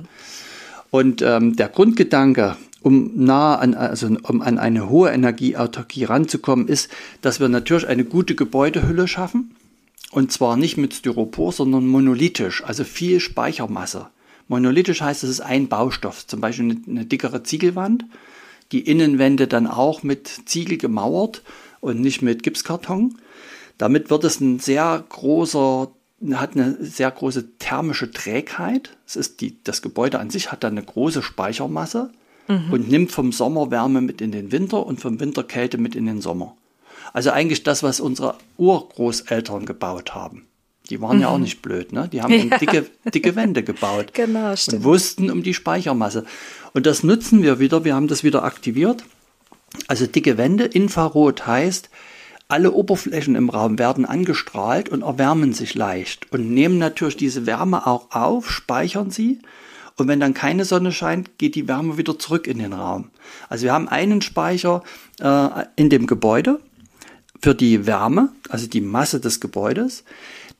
[0.92, 6.90] Und ähm, der Grundgedanke um nah an, also um an eine hohe Energieautarkie ranzukommen, ist,
[7.20, 9.54] dass wir natürlich eine gute Gebäudehülle schaffen.
[10.10, 14.08] Und zwar nicht mit Styropor, sondern monolithisch, also viel Speichermasse.
[14.48, 18.04] Monolithisch heißt, es ist ein Baustoff, zum Beispiel eine, eine dickere Ziegelwand,
[18.72, 21.42] die Innenwände dann auch mit Ziegel gemauert
[21.80, 23.16] und nicht mit Gipskarton.
[23.78, 25.90] Damit wird es ein sehr großer,
[26.34, 28.96] hat eine sehr große thermische Trägheit.
[29.06, 32.10] Es ist die, das Gebäude an sich hat dann eine große Speichermasse
[32.48, 32.72] mhm.
[32.72, 36.06] und nimmt vom Sommer Wärme mit in den Winter und vom Winter Kälte mit in
[36.06, 36.56] den Sommer.
[37.12, 40.46] Also eigentlich das, was unsere Urgroßeltern gebaut haben.
[40.90, 41.22] Die waren mhm.
[41.22, 41.44] ja auch mhm.
[41.44, 42.08] nicht blöd, ne?
[42.10, 42.58] Die haben ja.
[42.58, 44.10] dicke, dicke Wände gebaut.
[44.14, 44.78] genau, stimmt.
[44.78, 46.24] Und wussten um die Speichermasse.
[46.74, 47.84] Und das nutzen wir wieder.
[47.84, 49.04] Wir haben das wieder aktiviert.
[49.86, 51.88] Also dicke Wände, Infrarot heißt,
[52.48, 57.86] alle Oberflächen im Raum werden angestrahlt und erwärmen sich leicht und nehmen natürlich diese Wärme
[57.86, 59.38] auch auf, speichern sie
[60.02, 63.10] und wenn dann keine Sonne scheint, geht die Wärme wieder zurück in den Raum.
[63.48, 64.82] Also wir haben einen Speicher
[65.20, 66.58] äh, in dem Gebäude
[67.40, 70.02] für die Wärme, also die Masse des Gebäudes.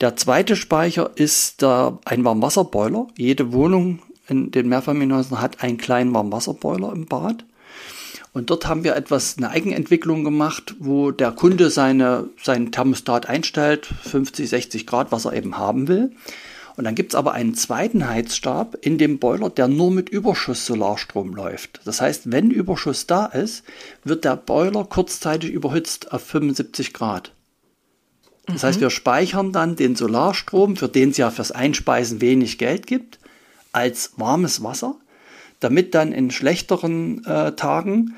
[0.00, 3.09] Der zweite Speicher ist äh, ein Warmwasserboiler.
[3.16, 7.44] Jede Wohnung in den Mehrfamilienhäusern hat einen kleinen Warmwasserboiler im Bad.
[8.33, 13.87] Und dort haben wir etwas, eine Eigenentwicklung gemacht, wo der Kunde seine, seinen Thermostat einstellt,
[14.05, 16.12] 50, 60 Grad, was er eben haben will.
[16.77, 21.35] Und dann gibt es aber einen zweiten Heizstab in dem Boiler, der nur mit Überschuss-Solarstrom
[21.35, 21.81] läuft.
[21.85, 23.65] Das heißt, wenn Überschuss da ist,
[24.05, 27.33] wird der Boiler kurzzeitig überhitzt auf 75 Grad.
[28.47, 28.67] Das mhm.
[28.67, 33.19] heißt, wir speichern dann den Solarstrom, für den es ja fürs Einspeisen wenig Geld gibt,
[33.73, 34.97] als warmes Wasser,
[35.61, 38.15] damit dann in schlechteren äh, Tagen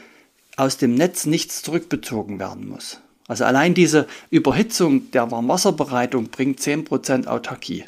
[0.56, 3.00] aus dem Netz nichts zurückbezogen werden muss.
[3.26, 7.84] Also allein diese Überhitzung der Warmwasserbereitung bringt 10% Autarkie.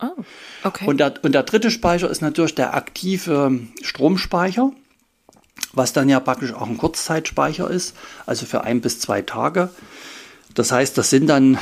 [0.00, 0.24] Oh,
[0.64, 0.86] okay.
[0.86, 4.72] Und der, und der dritte Speicher ist natürlich der aktive Stromspeicher,
[5.72, 9.70] was dann ja praktisch auch ein Kurzzeitspeicher ist, also für ein bis zwei Tage.
[10.54, 11.58] Das heißt, das sind dann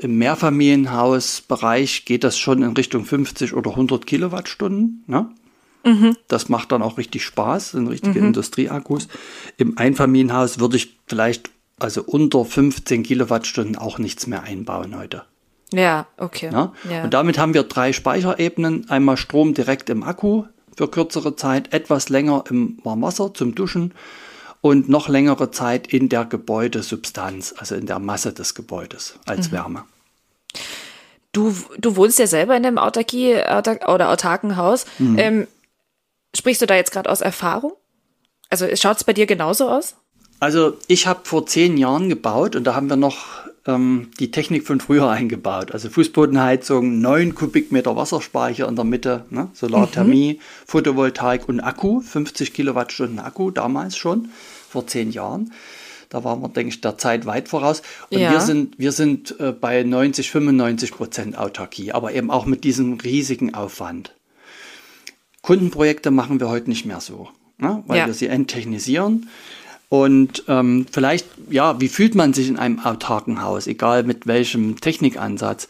[0.00, 5.04] im Mehrfamilienhausbereich geht das schon in Richtung 50 oder 100 Kilowattstunden.
[5.06, 5.30] Ne?
[5.84, 6.16] Mhm.
[6.28, 8.28] Das macht dann auch richtig Spaß, sind richtige mhm.
[8.28, 9.08] Industrieakkus.
[9.58, 15.24] Im Einfamilienhaus würde ich vielleicht also unter 15 Kilowattstunden auch nichts mehr einbauen heute.
[15.72, 16.50] Ja, okay.
[16.52, 16.72] Ja?
[16.88, 17.04] ja?
[17.04, 18.88] Und damit haben wir drei Speicherebenen.
[18.90, 20.44] Einmal Strom direkt im Akku,
[20.76, 23.94] für kürzere Zeit, etwas länger im Warmwasser zum Duschen
[24.60, 29.52] und noch längere Zeit in der Gebäudesubstanz, also in der Masse des Gebäudes als mhm.
[29.52, 29.84] Wärme.
[31.32, 34.86] Du, du wohnst ja selber in einem Autarkie autark, oder autarken Haus.
[34.98, 35.18] Mhm.
[35.18, 35.48] Ähm,
[36.34, 37.72] sprichst du da jetzt gerade aus Erfahrung?
[38.50, 39.96] Also schaut es bei dir genauso aus?
[40.40, 44.66] Also ich habe vor zehn Jahren gebaut und da haben wir noch ähm, die Technik
[44.66, 45.72] von früher eingebaut.
[45.72, 49.48] Also Fußbodenheizung, 9 Kubikmeter Wasserspeicher in der Mitte, ne?
[49.52, 50.38] Solarthermie, mhm.
[50.66, 54.28] Photovoltaik und Akku, 50 Kilowattstunden Akku damals schon,
[54.68, 55.52] vor zehn Jahren.
[56.08, 57.80] Da waren wir, denke ich, der Zeit weit voraus.
[58.10, 58.32] Und ja.
[58.32, 63.00] wir sind, wir sind äh, bei 90, 95 Prozent Autarkie, aber eben auch mit diesem
[63.00, 64.12] riesigen Aufwand.
[65.40, 67.82] Kundenprojekte machen wir heute nicht mehr so, ne?
[67.86, 68.06] weil ja.
[68.06, 69.28] wir sie enttechnisieren.
[69.92, 74.80] Und ähm, vielleicht, ja, wie fühlt man sich in einem autarken Haus, egal mit welchem
[74.80, 75.68] Technikansatz?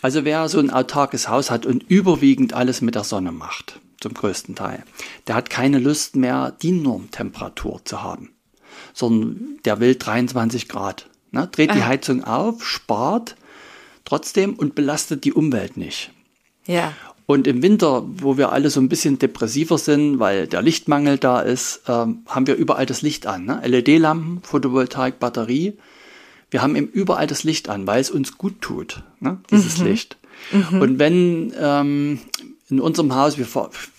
[0.00, 4.14] Also wer so ein autarkes Haus hat und überwiegend alles mit der Sonne macht, zum
[4.14, 4.84] größten Teil,
[5.26, 8.30] der hat keine Lust mehr, die Normtemperatur zu haben,
[8.94, 11.10] sondern der will 23 Grad.
[11.30, 11.46] Ne?
[11.52, 13.36] Dreht die Heizung auf, spart
[14.06, 16.10] trotzdem und belastet die Umwelt nicht.
[16.64, 16.94] Ja.
[17.30, 21.40] Und im Winter, wo wir alle so ein bisschen depressiver sind, weil der Lichtmangel da
[21.40, 23.44] ist, ähm, haben wir überall das Licht an.
[23.44, 23.60] Ne?
[23.66, 25.74] LED-Lampen, Photovoltaik, Batterie.
[26.50, 29.36] Wir haben eben überall das Licht an, weil es uns gut tut, ne?
[29.50, 29.86] dieses mhm.
[29.88, 30.16] Licht.
[30.52, 30.80] Mhm.
[30.80, 32.18] Und wenn ähm,
[32.70, 33.46] in unserem Haus, wir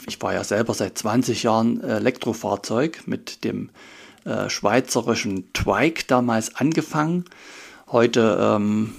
[0.08, 3.70] ich fahre ja selber seit 20 Jahren Elektrofahrzeug mit dem
[4.26, 7.26] äh, schweizerischen Twike damals angefangen.
[7.92, 8.96] Heute ähm,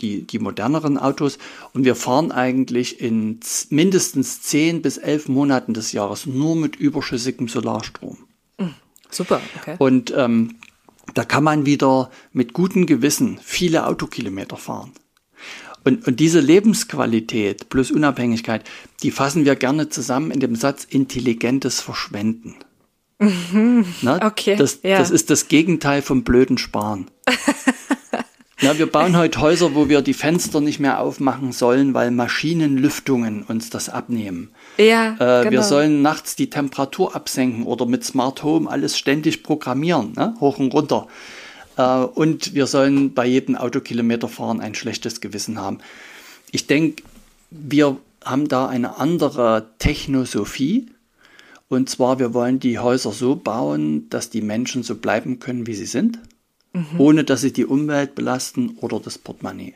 [0.00, 1.38] die, die moderneren Autos.
[1.72, 7.48] Und wir fahren eigentlich in mindestens 10 bis 11 Monaten des Jahres nur mit überschüssigem
[7.48, 8.18] Solarstrom.
[8.58, 8.74] Mhm.
[9.10, 9.76] Super, okay.
[9.78, 10.56] Und ähm,
[11.14, 14.92] da kann man wieder mit gutem Gewissen viele Autokilometer fahren.
[15.82, 18.64] Und, und diese Lebensqualität plus Unabhängigkeit,
[19.02, 22.56] die fassen wir gerne zusammen in dem Satz intelligentes Verschwenden.
[23.18, 23.84] Mhm.
[24.02, 24.56] Na, okay.
[24.56, 24.98] Das, ja.
[24.98, 27.10] das ist das Gegenteil vom blöden Sparen.
[28.62, 33.42] Ja, wir bauen heute Häuser, wo wir die Fenster nicht mehr aufmachen sollen, weil Maschinenlüftungen
[33.42, 34.50] uns das abnehmen.
[34.76, 35.50] Ja, äh, genau.
[35.50, 40.34] Wir sollen nachts die Temperatur absenken oder mit Smart Home alles ständig programmieren, ne?
[40.40, 41.06] hoch und runter.
[41.78, 45.78] Äh, und wir sollen bei jedem Autokilometer fahren ein schlechtes Gewissen haben.
[46.52, 47.02] Ich denke,
[47.50, 50.90] wir haben da eine andere Technosophie.
[51.70, 55.74] Und zwar, wir wollen die Häuser so bauen, dass die Menschen so bleiben können, wie
[55.74, 56.18] sie sind
[56.72, 56.98] mhm.
[56.98, 59.74] ohne dass sie die Umwelt belasten oder das Portemonnaie.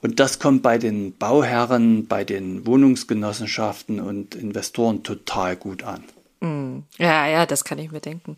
[0.00, 6.04] Und das kommt bei den Bauherren, bei den Wohnungsgenossenschaften und Investoren total gut an.
[6.40, 6.84] Mhm.
[6.98, 8.36] Ja, ja, das kann ich mir denken.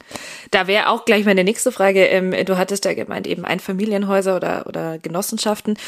[0.51, 2.07] Da wäre auch gleich meine nächste Frage.
[2.07, 5.79] Ähm, du hattest ja gemeint, eben Einfamilienhäuser oder, oder Genossenschaften.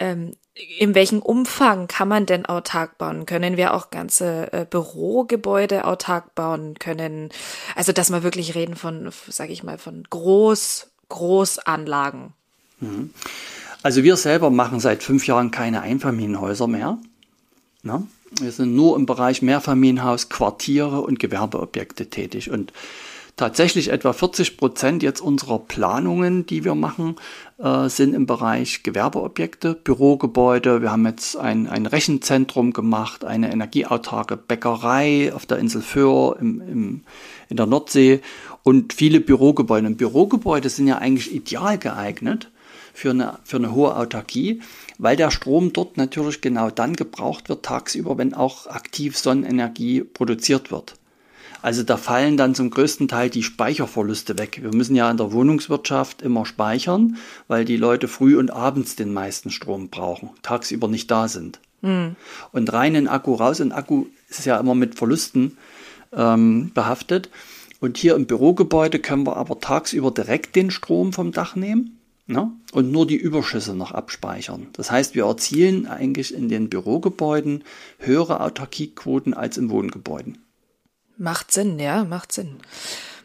[0.00, 0.32] Ähm,
[0.78, 3.24] in welchem Umfang kann man denn autark bauen?
[3.24, 7.30] Können wir auch ganze äh, Bürogebäude autark bauen können?
[7.76, 12.32] Also, dass wir wirklich reden von, sage ich mal, von groß Großanlagen?
[12.80, 13.10] Mhm.
[13.82, 16.98] Also wir selber machen seit fünf Jahren keine Einfamilienhäuser mehr.
[17.82, 18.06] Ne?
[18.38, 22.50] Wir sind nur im Bereich Mehrfamilienhaus, Quartiere und Gewerbeobjekte tätig.
[22.50, 22.72] Und
[23.36, 27.16] tatsächlich etwa 40 Prozent jetzt unserer Planungen, die wir machen,
[27.58, 30.82] äh, sind im Bereich Gewerbeobjekte, Bürogebäude.
[30.82, 36.60] Wir haben jetzt ein, ein Rechenzentrum gemacht, eine energieautarke Bäckerei auf der Insel Föhr im,
[36.60, 37.00] im,
[37.48, 38.20] in der Nordsee
[38.62, 39.86] und viele Bürogebäude.
[39.86, 42.50] Und Bürogebäude sind ja eigentlich ideal geeignet
[42.92, 44.60] für eine, für eine hohe Autarkie,
[44.98, 50.70] weil der Strom dort natürlich genau dann gebraucht wird tagsüber, wenn auch aktiv Sonnenenergie produziert
[50.70, 50.94] wird.
[51.62, 54.60] Also da fallen dann zum größten Teil die Speicherverluste weg.
[54.62, 57.18] Wir müssen ja in der Wohnungswirtschaft immer speichern,
[57.48, 61.60] weil die Leute früh und abends den meisten Strom brauchen, tagsüber nicht da sind.
[61.82, 62.16] Mhm.
[62.52, 65.58] Und rein in Akku, raus in Akku ist ja immer mit Verlusten
[66.14, 67.28] ähm, behaftet.
[67.80, 72.52] Und hier im Bürogebäude können wir aber tagsüber direkt den Strom vom Dach nehmen ne?
[72.72, 74.68] und nur die Überschüsse noch abspeichern.
[74.74, 77.64] Das heißt, wir erzielen eigentlich in den Bürogebäuden
[77.98, 80.38] höhere Autarkiequoten als in Wohngebäuden.
[81.16, 82.56] Macht Sinn, ja, macht Sinn.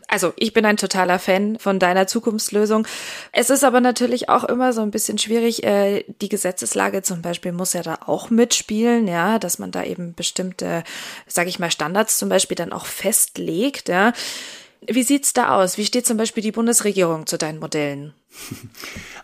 [0.08, 2.88] Also ich bin ein totaler Fan von deiner Zukunftslösung.
[3.32, 5.64] Es ist aber natürlich auch immer so ein bisschen schwierig.
[5.64, 10.14] Äh, die Gesetzeslage zum Beispiel muss ja da auch mitspielen, ja, dass man da eben
[10.14, 10.84] bestimmte,
[11.28, 13.90] sage ich mal, Standards zum Beispiel dann auch festlegt.
[13.90, 14.14] Ja.
[14.88, 15.78] Wie sieht's da aus?
[15.78, 18.14] Wie steht zum Beispiel die Bundesregierung zu deinen Modellen?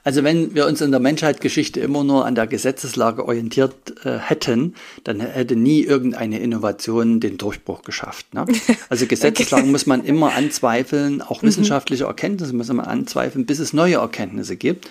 [0.04, 4.74] Also wenn wir uns in der Menschheitsgeschichte immer nur an der Gesetzeslage orientiert äh, hätten,
[5.04, 8.34] dann hätte nie irgendeine Innovation den Durchbruch geschafft.
[8.34, 8.48] Ne?
[8.90, 9.72] Also Gesetzeslagen okay.
[9.72, 11.48] muss man immer anzweifeln, auch mhm.
[11.50, 14.90] wissenschaftliche Erkenntnisse muss man anzweifeln, bis es neue Erkenntnisse gibt.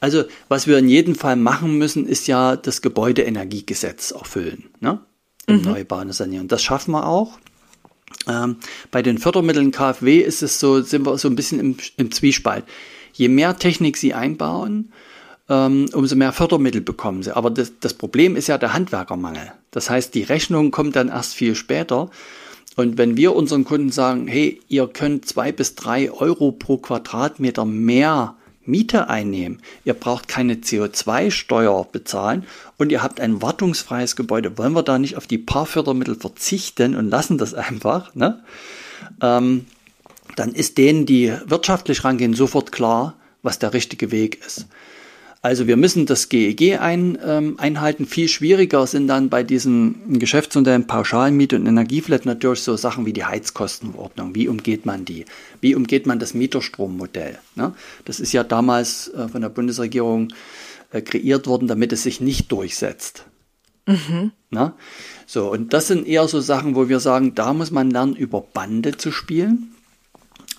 [0.00, 4.64] Also was wir in jedem Fall machen müssen, ist ja das Gebäudeenergiegesetz erfüllen.
[4.80, 5.00] Ne?
[5.50, 5.62] im mhm.
[5.62, 6.48] Neubau sanieren.
[6.48, 7.38] Das schaffen wir auch.
[8.28, 8.56] Ähm,
[8.90, 12.64] bei den Fördermitteln KfW ist es so, sind wir so ein bisschen im, im Zwiespalt.
[13.12, 14.92] Je mehr Technik sie einbauen,
[15.48, 17.34] ähm, umso mehr Fördermittel bekommen sie.
[17.34, 19.52] Aber das, das Problem ist ja der Handwerkermangel.
[19.70, 22.10] Das heißt, die Rechnung kommt dann erst viel später.
[22.76, 27.64] Und wenn wir unseren Kunden sagen, hey, ihr könnt zwei bis drei Euro pro Quadratmeter
[27.64, 32.44] mehr Miete einnehmen, ihr braucht keine CO2-Steuer bezahlen
[32.76, 36.94] und ihr habt ein wartungsfreies Gebäude, wollen wir da nicht auf die paar Fördermittel verzichten
[36.94, 38.42] und lassen das einfach, ne?
[39.22, 39.66] Ähm,
[40.36, 44.66] dann ist denen, die wirtschaftlich rangehen, sofort klar, was der richtige Weg ist.
[45.42, 48.04] Also wir müssen das GEG e ein, ähm, einhalten.
[48.04, 53.24] Viel schwieriger sind dann bei diesen Geschäftsmodellen Pauschalmiete und Energieflat natürlich so Sachen wie die
[53.24, 54.34] Heizkostenverordnung.
[54.34, 55.24] Wie umgeht man die?
[55.62, 57.38] Wie umgeht man das Mieterstrommodell?
[57.54, 57.72] Ne?
[58.04, 60.28] Das ist ja damals äh, von der Bundesregierung
[60.90, 63.24] äh, kreiert worden, damit es sich nicht durchsetzt.
[63.86, 64.32] Mhm.
[64.50, 64.74] Ne?
[65.26, 68.42] So, und das sind eher so Sachen, wo wir sagen, da muss man lernen, über
[68.42, 69.74] Bande zu spielen.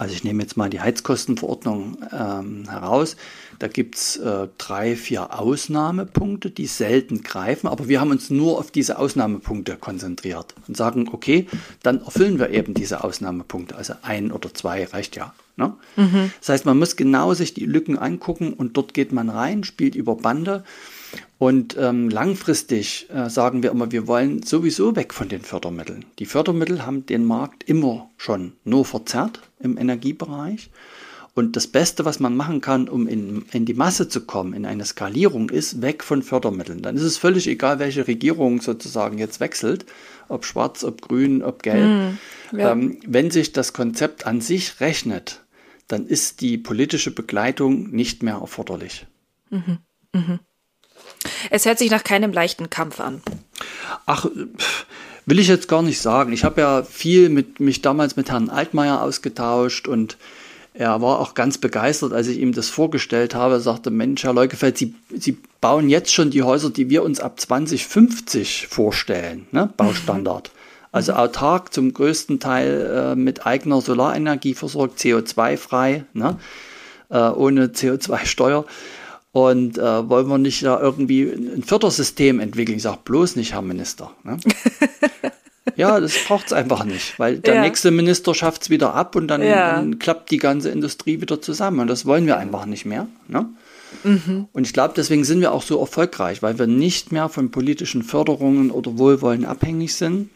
[0.02, 3.16] Also ich nehme jetzt mal die Heizkostenverordnung ähm, heraus.
[3.60, 8.58] Da gibt es äh, drei, vier Ausnahmepunkte, die selten greifen, aber wir haben uns nur
[8.58, 11.46] auf diese Ausnahmepunkte konzentriert und sagen, okay,
[11.84, 13.76] dann erfüllen wir eben diese Ausnahmepunkte.
[13.76, 15.36] Also ein oder zwei reicht ja.
[15.56, 15.76] Ne?
[15.98, 16.32] Mhm.
[16.40, 19.94] Das heißt, man muss genau sich die Lücken angucken und dort geht man rein, spielt
[19.94, 20.64] über Bande.
[21.38, 26.06] Und ähm, langfristig äh, sagen wir immer, wir wollen sowieso weg von den Fördermitteln.
[26.20, 30.70] Die Fördermittel haben den Markt immer schon nur verzerrt im Energiebereich.
[31.34, 34.66] Und das Beste, was man machen kann, um in, in die Masse zu kommen, in
[34.66, 36.82] eine Skalierung, ist weg von Fördermitteln.
[36.82, 39.86] Dann ist es völlig egal, welche Regierung sozusagen jetzt wechselt,
[40.28, 41.88] ob schwarz, ob grün, ob gelb.
[42.52, 42.72] Mm, ja.
[42.72, 45.42] ähm, wenn sich das Konzept an sich rechnet,
[45.88, 49.08] dann ist die politische Begleitung nicht mehr erforderlich.
[49.50, 49.80] Mhm.
[50.14, 50.40] Mhm.
[51.50, 53.22] Es hört sich nach keinem leichten Kampf an.
[54.06, 54.26] Ach,
[55.26, 56.34] will ich jetzt gar nicht sagen.
[56.34, 60.18] Ich habe ja viel mit mich damals mit Herrn Altmaier ausgetauscht und
[60.74, 63.56] er war auch ganz begeistert, als ich ihm das vorgestellt habe.
[63.56, 67.20] Er sagte, Mensch, Herr Leukefeld, Sie, Sie bauen jetzt schon die Häuser, die wir uns
[67.20, 69.70] ab 2050 vorstellen, ne?
[69.76, 70.52] Baustandard.
[70.54, 70.62] Mhm.
[70.94, 76.38] Also autark zum größten Teil äh, mit eigener Solarenergie versorgt, CO2-frei, ne?
[77.10, 78.66] äh, ohne CO2-Steuer.
[79.34, 82.78] Und äh, wollen wir nicht da irgendwie ein Fördersystem entwickeln?
[82.78, 84.12] Ich sage bloß nicht, Herr Minister.
[84.24, 84.38] Ne?
[85.76, 87.62] Ja, das braucht es einfach nicht, weil der ja.
[87.62, 89.76] nächste Minister schafft es wieder ab und dann, ja.
[89.76, 91.80] dann, klappt die ganze Industrie wieder zusammen.
[91.80, 93.08] Und das wollen wir einfach nicht mehr.
[93.28, 93.48] Ne?
[94.04, 94.48] Mhm.
[94.52, 98.04] Und ich glaube, deswegen sind wir auch so erfolgreich, weil wir nicht mehr von politischen
[98.04, 100.30] Förderungen oder Wohlwollen abhängig sind,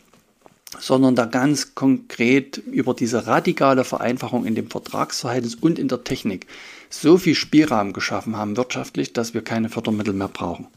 [0.79, 6.47] sondern da ganz konkret über diese radikale Vereinfachung in dem Vertragsverhältnis und in der Technik
[7.01, 10.67] so viel Spielraum geschaffen haben wirtschaftlich, dass wir keine Fördermittel mehr brauchen.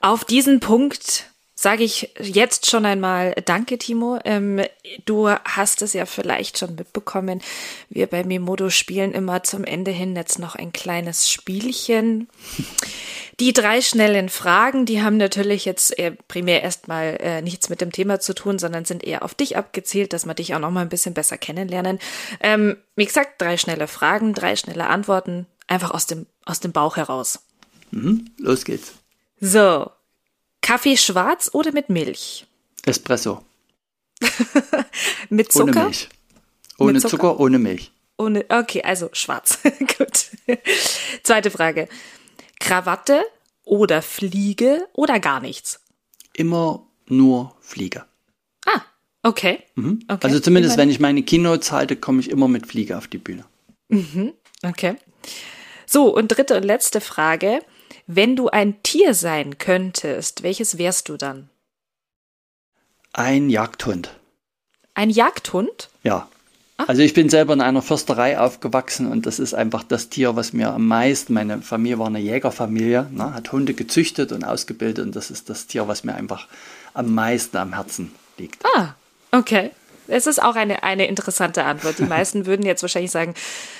[0.00, 1.29] Auf diesen Punkt
[1.60, 4.18] sage ich jetzt schon einmal Danke, Timo.
[4.24, 4.62] Ähm,
[5.04, 7.42] du hast es ja vielleicht schon mitbekommen.
[7.90, 12.30] Wir bei Mimodo spielen immer zum Ende hin jetzt noch ein kleines Spielchen.
[13.40, 15.94] Die drei schnellen Fragen, die haben natürlich jetzt
[16.28, 20.14] primär erstmal äh, nichts mit dem Thema zu tun, sondern sind eher auf dich abgezielt,
[20.14, 21.98] dass wir dich auch noch mal ein bisschen besser kennenlernen.
[22.40, 26.96] Ähm, wie gesagt, drei schnelle Fragen, drei schnelle Antworten, einfach aus dem, aus dem Bauch
[26.96, 27.40] heraus.
[27.90, 28.94] Mhm, los geht's.
[29.42, 29.90] So,
[30.70, 32.46] Kaffee schwarz oder mit Milch?
[32.86, 33.44] Espresso.
[35.28, 35.72] mit Zucker?
[35.72, 36.08] Ohne Milch.
[36.78, 37.10] Ohne Zucker?
[37.10, 37.40] Zucker?
[37.40, 37.90] ohne Milch.
[38.18, 39.58] Ohne, okay, also schwarz.
[39.98, 40.26] Gut.
[41.24, 41.88] Zweite Frage.
[42.60, 43.24] Krawatte
[43.64, 45.80] oder Fliege oder gar nichts?
[46.34, 48.04] Immer nur Fliege.
[48.64, 48.82] Ah,
[49.24, 49.64] okay.
[49.74, 50.04] Mhm.
[50.06, 50.24] okay.
[50.24, 53.44] Also zumindest, wenn ich meine Keynotes halte, komme ich immer mit Fliege auf die Bühne.
[53.88, 54.34] Mhm.
[54.62, 54.94] Okay.
[55.84, 57.60] So, und dritte und letzte Frage.
[58.12, 61.48] Wenn du ein Tier sein könntest, welches wärst du dann?
[63.12, 64.10] Ein Jagdhund.
[64.94, 65.90] Ein Jagdhund?
[66.02, 66.28] Ja.
[66.76, 66.86] Ah.
[66.88, 70.52] Also ich bin selber in einer Försterei aufgewachsen und das ist einfach das Tier, was
[70.52, 75.14] mir am meisten, meine Familie war eine Jägerfamilie, ne, hat Hunde gezüchtet und ausgebildet und
[75.14, 76.48] das ist das Tier, was mir einfach
[76.94, 78.64] am meisten am Herzen liegt.
[78.74, 78.96] Ah,
[79.30, 79.70] okay.
[80.10, 81.98] Es ist auch eine, eine interessante Antwort.
[81.98, 83.34] Die meisten würden jetzt wahrscheinlich sagen,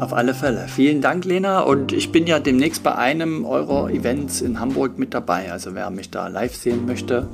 [0.00, 0.66] Auf alle Fälle.
[0.68, 1.60] Vielen Dank, Lena.
[1.60, 5.50] Und ich bin ja demnächst bei einem eurer Events in Hamburg mit dabei.
[5.50, 7.28] Also wer mich da live sehen möchte,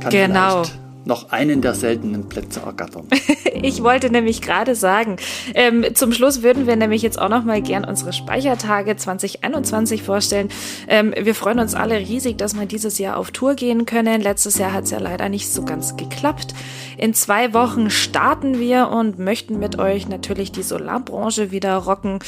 [0.00, 0.64] kann genau.
[0.64, 3.08] vielleicht noch einen der seltenen Plätze ergattern.
[3.62, 5.16] ich wollte nämlich gerade sagen,
[5.54, 10.48] ähm, zum Schluss würden wir nämlich jetzt auch noch mal gern unsere Speichertage 2021 vorstellen.
[10.88, 14.20] Ähm, wir freuen uns alle riesig, dass wir dieses Jahr auf Tour gehen können.
[14.22, 16.54] Letztes Jahr hat es ja leider nicht so ganz geklappt.
[17.00, 22.18] In zwei Wochen starten wir und möchten mit euch natürlich die Solarbranche wieder rocken.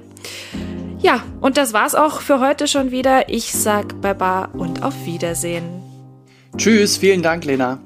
[1.01, 3.27] Ja, und das war's auch für heute schon wieder.
[3.27, 5.65] Ich sag Baba und auf Wiedersehen.
[6.55, 7.81] Tschüss, vielen Dank, Lena.